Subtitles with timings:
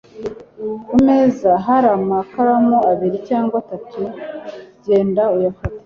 [0.87, 4.01] Ku meza hari amakaramu abiri cyangwa atatu
[4.83, 5.77] jyenda uyafate